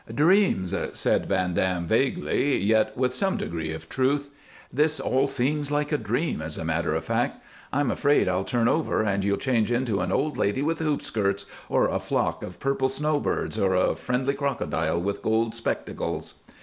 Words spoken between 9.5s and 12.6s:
into an old lady with hoop skirts, or a flock of